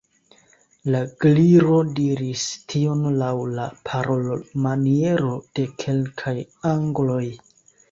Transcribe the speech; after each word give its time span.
La 0.93 1.01
Gliro 1.25 1.75
diris 1.99 2.45
tion 2.73 3.05
laŭ 3.19 3.29
la 3.59 3.67
parolmaniero 3.91 5.37
de 5.61 5.69
kelkaj 5.85 6.37
angloj. 6.75 7.25